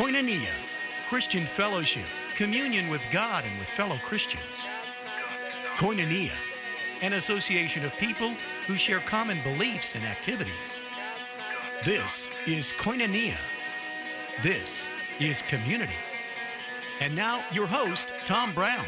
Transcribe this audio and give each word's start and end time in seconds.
Koinonia, 0.00 0.48
Christian 1.10 1.44
fellowship, 1.44 2.06
communion 2.34 2.88
with 2.88 3.02
God 3.12 3.44
and 3.44 3.58
with 3.58 3.68
fellow 3.68 3.98
Christians. 3.98 4.70
Koinonia, 5.76 6.32
an 7.02 7.12
association 7.12 7.84
of 7.84 7.92
people 7.96 8.34
who 8.66 8.78
share 8.78 9.00
common 9.00 9.42
beliefs 9.42 9.96
and 9.96 10.04
activities. 10.06 10.80
This 11.84 12.30
is 12.46 12.72
Koinonia. 12.72 13.36
This 14.42 14.88
is 15.18 15.42
community. 15.42 15.92
And 17.02 17.14
now, 17.14 17.44
your 17.52 17.66
host, 17.66 18.14
Tom 18.24 18.54
Brown. 18.54 18.86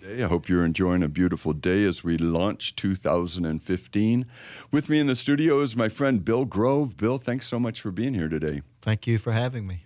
Today. 0.00 0.22
I 0.22 0.28
hope 0.28 0.48
you're 0.48 0.64
enjoying 0.64 1.02
a 1.02 1.08
beautiful 1.08 1.52
day 1.52 1.84
as 1.84 2.04
we 2.04 2.18
launch 2.18 2.76
2015. 2.76 4.26
With 4.70 4.88
me 4.88 4.98
in 4.98 5.06
the 5.06 5.16
studio 5.16 5.60
is 5.60 5.76
my 5.76 5.88
friend 5.88 6.24
Bill 6.24 6.44
Grove. 6.44 6.96
Bill, 6.96 7.18
thanks 7.18 7.46
so 7.46 7.58
much 7.58 7.80
for 7.80 7.90
being 7.90 8.14
here 8.14 8.28
today. 8.28 8.62
Thank 8.82 9.06
you 9.06 9.18
for 9.18 9.32
having 9.32 9.66
me. 9.66 9.82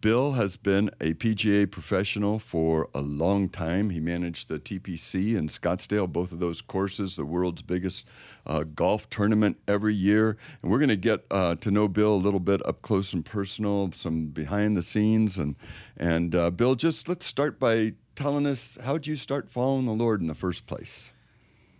Bill 0.00 0.32
has 0.32 0.56
been 0.56 0.90
a 1.00 1.14
PGA 1.14 1.70
professional 1.70 2.38
for 2.38 2.88
a 2.94 3.00
long 3.00 3.48
time. 3.48 3.90
He 3.90 4.00
managed 4.00 4.48
the 4.48 4.58
TPC 4.58 5.36
in 5.36 5.48
Scottsdale, 5.48 6.10
both 6.10 6.32
of 6.32 6.38
those 6.38 6.60
courses, 6.60 7.16
the 7.16 7.24
world's 7.24 7.62
biggest 7.62 8.06
uh, 8.46 8.64
golf 8.64 9.08
tournament 9.10 9.58
every 9.68 9.94
year. 9.94 10.36
And 10.62 10.70
we're 10.70 10.78
going 10.78 10.88
to 10.88 10.96
get 10.96 11.24
uh, 11.30 11.56
to 11.56 11.70
know 11.70 11.88
Bill 11.88 12.14
a 12.14 12.16
little 12.16 12.40
bit 12.40 12.64
up 12.66 12.82
close 12.82 13.12
and 13.12 13.24
personal, 13.24 13.92
some 13.92 14.26
behind 14.26 14.76
the 14.76 14.82
scenes. 14.82 15.38
And, 15.38 15.56
and 15.96 16.34
uh, 16.34 16.50
Bill, 16.50 16.74
just 16.74 17.08
let's 17.08 17.26
start 17.26 17.60
by 17.60 17.92
telling 18.14 18.46
us 18.46 18.78
how 18.84 18.94
did 18.94 19.06
you 19.06 19.16
start 19.16 19.50
following 19.50 19.86
the 19.86 19.92
Lord 19.92 20.20
in 20.20 20.26
the 20.26 20.34
first 20.34 20.66
place? 20.66 21.12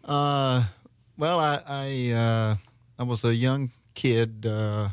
Uh, 0.05 0.65
well, 1.17 1.39
I 1.39 1.63
I, 1.67 2.11
uh, 2.11 2.57
I 2.99 3.03
was 3.05 3.25
a 3.25 3.35
young 3.35 3.71
kid 3.95 4.47
uh, 4.47 4.91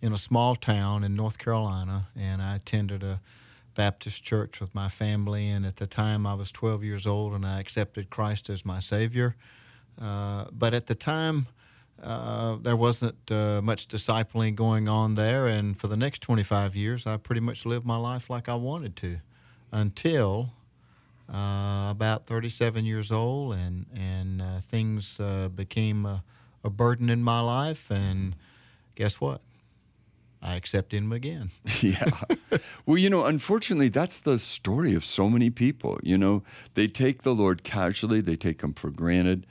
in 0.00 0.12
a 0.12 0.18
small 0.18 0.56
town 0.56 1.04
in 1.04 1.14
North 1.14 1.38
Carolina, 1.38 2.08
and 2.16 2.42
I 2.42 2.56
attended 2.56 3.02
a 3.02 3.20
Baptist 3.74 4.24
church 4.24 4.60
with 4.60 4.74
my 4.74 4.88
family. 4.88 5.48
And 5.48 5.64
at 5.66 5.76
the 5.76 5.86
time, 5.86 6.26
I 6.26 6.34
was 6.34 6.50
12 6.50 6.82
years 6.82 7.06
old, 7.06 7.34
and 7.34 7.44
I 7.44 7.60
accepted 7.60 8.10
Christ 8.10 8.50
as 8.50 8.64
my 8.64 8.80
Savior. 8.80 9.36
Uh, 10.00 10.46
but 10.50 10.74
at 10.74 10.86
the 10.86 10.94
time, 10.94 11.46
uh, 12.02 12.56
there 12.56 12.76
wasn't 12.76 13.30
uh, 13.30 13.60
much 13.62 13.88
discipling 13.88 14.54
going 14.54 14.88
on 14.88 15.14
there, 15.14 15.46
and 15.46 15.78
for 15.78 15.88
the 15.88 15.96
next 15.96 16.20
25 16.20 16.76
years, 16.76 17.06
I 17.06 17.16
pretty 17.16 17.40
much 17.40 17.64
lived 17.64 17.86
my 17.86 17.96
life 17.96 18.28
like 18.28 18.48
I 18.48 18.54
wanted 18.54 18.96
to 18.96 19.18
until 19.72 20.52
uh, 21.32 21.88
about 21.90 22.26
37 22.26 22.84
years 22.84 23.10
old, 23.10 23.54
and 23.54 23.86
and 23.94 24.42
uh, 24.42 24.60
things 24.60 25.18
uh, 25.18 25.48
became 25.48 26.04
a, 26.04 26.22
a, 26.62 26.70
burden 26.70 27.08
in 27.08 27.22
my 27.22 27.40
life. 27.40 27.90
And 27.90 28.36
guess 28.94 29.20
what? 29.20 29.40
I 30.46 30.54
accepted 30.54 30.98
him 30.98 31.12
again. 31.12 31.50
yeah. 31.80 32.08
Well, 32.86 32.98
you 32.98 33.10
know, 33.10 33.24
unfortunately, 33.24 33.88
that's 33.88 34.20
the 34.20 34.38
story 34.38 34.94
of 34.94 35.04
so 35.04 35.28
many 35.28 35.50
people. 35.50 35.98
You 36.04 36.16
know, 36.16 36.44
they 36.74 36.86
take 36.86 37.22
the 37.22 37.34
Lord 37.34 37.64
casually, 37.64 38.20
they 38.20 38.36
take 38.36 38.62
him 38.62 38.72
for 38.72 38.90
granted, 38.90 39.44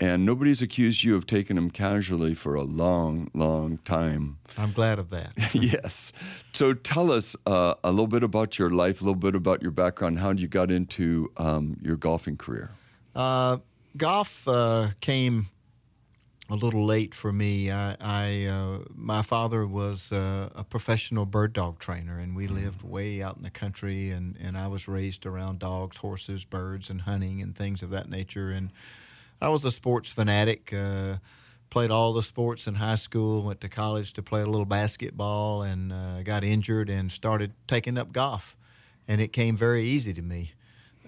and 0.00 0.26
nobody's 0.26 0.60
accused 0.60 1.04
you 1.04 1.14
of 1.14 1.24
taking 1.24 1.56
him 1.56 1.70
casually 1.70 2.34
for 2.34 2.56
a 2.56 2.64
long, 2.64 3.30
long 3.32 3.78
time. 3.84 4.38
I'm 4.58 4.72
glad 4.72 4.98
of 4.98 5.10
that. 5.10 5.32
yes. 5.54 6.12
So 6.52 6.74
tell 6.74 7.12
us 7.12 7.36
uh, 7.46 7.74
a 7.84 7.90
little 7.90 8.08
bit 8.08 8.24
about 8.24 8.58
your 8.58 8.70
life, 8.70 9.00
a 9.00 9.04
little 9.04 9.14
bit 9.14 9.36
about 9.36 9.62
your 9.62 9.70
background, 9.70 10.18
how 10.18 10.32
you 10.32 10.48
got 10.48 10.72
into 10.72 11.30
um, 11.36 11.76
your 11.80 11.96
golfing 11.96 12.36
career. 12.36 12.72
Uh, 13.14 13.58
golf 13.96 14.48
uh, 14.48 14.88
came 15.00 15.46
a 16.50 16.56
little 16.56 16.84
late 16.84 17.14
for 17.14 17.32
me. 17.32 17.70
I, 17.70 17.96
I 18.00 18.46
uh, 18.46 18.78
my 18.92 19.22
father 19.22 19.64
was 19.66 20.10
uh, 20.10 20.50
a 20.54 20.64
professional 20.64 21.24
bird 21.24 21.52
dog 21.52 21.78
trainer, 21.78 22.18
and 22.18 22.34
we 22.34 22.48
lived 22.48 22.82
way 22.82 23.22
out 23.22 23.36
in 23.36 23.42
the 23.42 23.50
country, 23.50 24.10
and, 24.10 24.36
and 24.40 24.58
I 24.58 24.66
was 24.66 24.88
raised 24.88 25.24
around 25.24 25.60
dogs, 25.60 25.98
horses, 25.98 26.44
birds, 26.44 26.90
and 26.90 27.02
hunting 27.02 27.40
and 27.40 27.54
things 27.54 27.82
of 27.82 27.90
that 27.90 28.10
nature, 28.10 28.50
and 28.50 28.72
I 29.40 29.48
was 29.48 29.64
a 29.64 29.70
sports 29.70 30.10
fanatic. 30.10 30.72
Uh, 30.72 31.18
played 31.70 31.92
all 31.92 32.12
the 32.12 32.22
sports 32.22 32.66
in 32.66 32.74
high 32.74 32.96
school. 32.96 33.44
Went 33.44 33.60
to 33.60 33.68
college 33.68 34.12
to 34.14 34.22
play 34.22 34.42
a 34.42 34.46
little 34.46 34.66
basketball, 34.66 35.62
and 35.62 35.92
uh, 35.92 36.22
got 36.24 36.42
injured 36.42 36.90
and 36.90 37.12
started 37.12 37.52
taking 37.68 37.96
up 37.96 38.12
golf. 38.12 38.56
And 39.06 39.20
it 39.20 39.32
came 39.32 39.56
very 39.56 39.84
easy 39.84 40.12
to 40.14 40.22
me. 40.22 40.52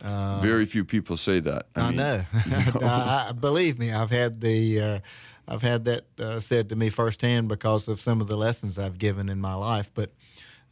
Uh, 0.03 0.41
very 0.41 0.67
few 0.67 0.85
people 0.85 1.17
say 1.17 1.39
that. 1.41 1.67
I, 1.77 1.81
I 1.81 1.89
mean, 1.89 1.97
know. 1.97 2.25
I, 2.83 3.27
I, 3.29 3.33
believe 3.33 3.79
me, 3.79 3.93
I've 3.93 4.11
had 4.11 4.41
the. 4.41 4.81
Uh, 4.81 4.99
I've 5.47 5.63
had 5.63 5.85
that 5.87 6.05
uh, 6.19 6.41
said 6.41 6.69
to 6.69 6.77
me 6.77 6.89
firsthand 6.89 7.49
because 7.49 7.89
of 7.89 8.01
some 8.01 8.21
of 8.21 8.29
the 8.29 8.37
lessons 8.37 8.79
I've 8.79 8.99
given 8.99 9.29
in 9.29 9.41
my 9.41 9.55
life. 9.55 9.91
But 9.93 10.11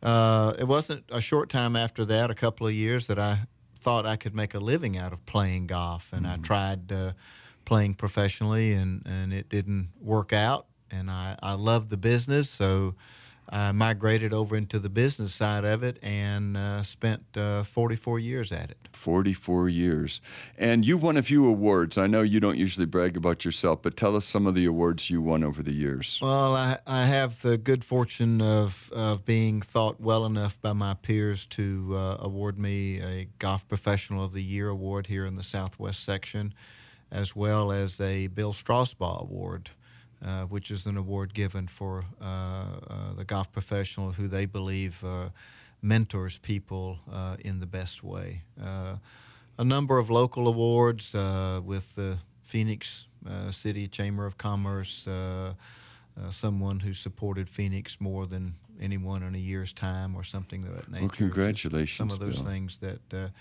uh, 0.02 0.54
it 0.58 0.64
wasn't 0.64 1.04
a 1.10 1.20
short 1.20 1.48
time 1.48 1.74
after 1.76 2.04
that, 2.04 2.30
a 2.30 2.34
couple 2.34 2.66
of 2.66 2.72
years, 2.72 3.06
that 3.08 3.18
I 3.18 3.46
thought 3.76 4.06
I 4.06 4.16
could 4.16 4.34
make 4.34 4.54
a 4.54 4.60
living 4.60 4.96
out 4.96 5.12
of 5.12 5.24
playing 5.26 5.66
golf, 5.66 6.12
and 6.12 6.24
mm-hmm. 6.24 6.40
I 6.40 6.46
tried 6.46 6.92
uh, 6.92 7.12
playing 7.64 7.94
professionally, 7.94 8.72
and, 8.72 9.02
and 9.06 9.32
it 9.32 9.48
didn't 9.48 9.90
work 10.00 10.32
out. 10.32 10.66
And 10.90 11.10
I, 11.10 11.36
I 11.42 11.52
loved 11.54 11.90
the 11.90 11.96
business, 11.96 12.50
so 12.50 12.94
I 13.50 13.72
migrated 13.72 14.32
over 14.32 14.56
into 14.56 14.78
the 14.78 14.88
business 14.88 15.34
side 15.34 15.64
of 15.64 15.82
it 15.82 15.98
and 16.02 16.56
uh, 16.56 16.82
spent 16.82 17.36
uh, 17.36 17.64
44 17.64 18.18
years 18.18 18.52
at 18.52 18.70
it. 18.70 18.76
44 18.92 19.68
years. 19.68 20.20
And 20.56 20.86
you 20.86 20.96
won 20.96 21.16
a 21.16 21.22
few 21.22 21.46
awards. 21.46 21.98
I 21.98 22.06
know 22.06 22.22
you 22.22 22.38
don't 22.38 22.58
usually 22.58 22.86
brag 22.86 23.16
about 23.16 23.44
yourself, 23.44 23.82
but 23.82 23.96
tell 23.96 24.14
us 24.14 24.24
some 24.24 24.46
of 24.46 24.54
the 24.54 24.66
awards 24.66 25.10
you 25.10 25.20
won 25.20 25.42
over 25.42 25.62
the 25.62 25.72
years. 25.72 26.18
Well, 26.22 26.54
I, 26.54 26.78
I 26.86 27.06
have 27.06 27.42
the 27.42 27.58
good 27.58 27.84
fortune 27.84 28.40
of, 28.40 28.90
of 28.92 29.24
being 29.24 29.62
thought 29.62 30.00
well 30.00 30.24
enough 30.24 30.60
by 30.60 30.72
my 30.72 30.94
peers 30.94 31.44
to 31.46 31.96
uh, 31.96 32.16
award 32.20 32.58
me 32.58 33.00
a 33.00 33.28
Golf 33.38 33.66
Professional 33.66 34.24
of 34.24 34.32
the 34.32 34.42
Year 34.42 34.68
award 34.68 35.08
here 35.08 35.26
in 35.26 35.34
the 35.34 35.42
Southwest 35.42 36.04
section 36.04 36.54
as 37.10 37.34
well 37.34 37.72
as 37.72 38.00
a 38.00 38.28
Bill 38.28 38.52
Strausbaugh 38.52 39.22
Award, 39.22 39.70
uh, 40.24 40.42
which 40.44 40.70
is 40.70 40.86
an 40.86 40.96
award 40.96 41.32
given 41.32 41.66
for 41.66 42.04
uh, 42.20 42.24
uh, 42.24 43.12
the 43.16 43.24
golf 43.24 43.50
professional 43.52 44.12
who 44.12 44.28
they 44.28 44.46
believe 44.46 45.02
uh, 45.04 45.30
mentors 45.80 46.38
people 46.38 46.98
uh, 47.10 47.36
in 47.38 47.60
the 47.60 47.66
best 47.66 48.02
way. 48.04 48.42
a 49.58 49.64
number 49.64 49.98
of 49.98 50.08
local 50.10 50.46
awards 50.48 51.14
with 51.64 51.94
the 51.94 52.18
Phoenix 52.42 53.06
City 53.50 53.88
Chamber 53.88 54.26
of 54.26 54.36
Commerce. 54.36 55.08
someone 56.30 56.80
who 56.80 56.92
supported 56.92 57.48
Phoenix 57.48 58.00
more 58.00 58.26
than 58.26 58.54
anyone 58.80 59.22
in 59.22 59.34
a 59.34 59.38
year's 59.38 59.72
time, 59.72 60.14
or 60.14 60.24
something 60.24 60.64
of 60.64 60.74
that 60.74 60.90
nature. 60.90 61.02
Well, 61.02 61.14
congratulations! 61.16 61.96
Some 61.96 62.10
of 62.10 62.18
those 62.18 62.42
Bill. 62.42 62.52
things 62.52 62.78
that 62.78 63.32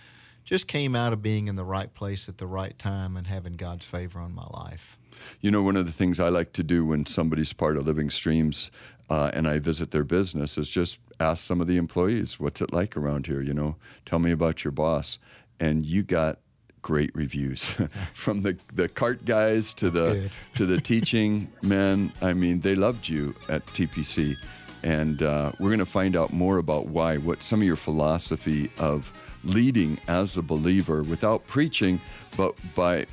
just 0.44 0.68
came 0.68 0.96
out 0.96 1.14
of 1.14 1.22
being 1.22 1.48
in 1.48 1.56
the 1.56 1.64
right 1.64 1.94
place 1.94 2.28
at 2.28 2.38
the 2.38 2.48
right 2.48 2.78
time 2.80 3.16
and 3.16 3.28
having 3.28 3.54
God's 3.54 3.86
favor 3.86 4.20
on 4.20 4.34
my 4.34 4.48
life. 4.48 4.98
You 5.42 5.52
know, 5.52 5.64
one 5.64 5.76
of 5.76 5.86
the 5.86 5.92
things 5.92 6.20
I 6.20 6.30
like 6.30 6.54
to 6.54 6.64
do 6.64 6.86
when 6.86 7.06
somebody's 7.06 7.54
part 7.54 7.78
of 7.78 7.86
Living 7.86 8.10
Streams 8.10 8.72
uh, 9.10 9.32
and 9.34 9.48
I 9.48 9.60
visit 9.60 9.92
their 9.92 10.04
business 10.04 10.58
is 10.58 10.70
just 10.70 11.00
ask 11.20 11.44
some 11.46 11.62
of 11.62 11.68
the 11.68 11.78
employees, 11.78 12.40
what's 12.40 12.62
it 12.62 12.72
like 12.72 12.96
around 12.96 13.28
here? 13.28 13.42
You 13.42 13.54
know, 13.54 13.76
tell 14.06 14.20
me 14.20 14.32
about 14.32 14.64
your 14.64 14.72
boss. 14.72 15.20
And 15.60 15.86
you 15.86 16.04
got 16.04 16.40
great 16.82 17.12
reviews 17.14 17.78
from 18.14 18.42
the, 18.42 18.58
the 18.74 18.88
cart 18.88 19.26
guys 19.26 19.74
to 19.76 19.90
the 19.90 20.32
to 20.56 20.66
the 20.66 20.80
teaching 20.80 21.52
men. 21.62 22.12
I 22.22 22.34
mean, 22.34 22.62
they 22.62 22.76
loved 22.76 23.08
you 23.08 23.36
at 23.50 23.66
TPC, 23.68 24.36
and 24.84 25.22
uh, 25.22 25.52
we're 25.60 25.70
going 25.70 25.80
to 25.80 25.86
find 25.86 26.16
out 26.16 26.32
more 26.32 26.58
about 26.58 26.88
why, 26.88 27.18
what 27.18 27.44
some 27.44 27.60
of 27.60 27.66
your 27.66 27.76
philosophy 27.76 28.72
of 28.78 29.12
leading 29.44 29.98
as 30.08 30.38
a 30.38 30.42
believer 30.42 31.04
without 31.04 31.46
preaching, 31.48 32.00
but 32.38 32.56
by 32.76 33.06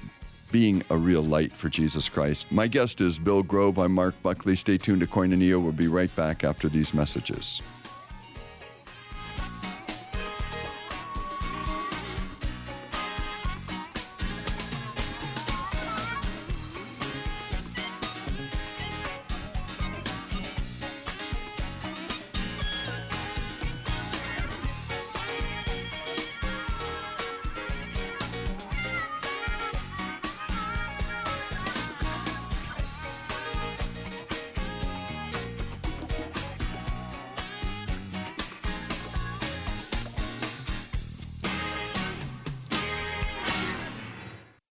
being 0.52 0.82
a 0.90 0.96
real 0.96 1.22
light 1.22 1.52
for 1.52 1.68
Jesus 1.68 2.08
Christ. 2.08 2.50
My 2.50 2.66
guest 2.66 3.00
is 3.00 3.18
Bill 3.18 3.42
Grove. 3.42 3.78
I'm 3.78 3.92
Mark 3.92 4.14
Buckley. 4.22 4.56
Stay 4.56 4.78
tuned 4.78 5.00
to 5.00 5.06
Koinonia. 5.06 5.60
We'll 5.62 5.72
be 5.72 5.88
right 5.88 6.14
back 6.16 6.44
after 6.44 6.68
these 6.68 6.94
messages. 6.94 7.62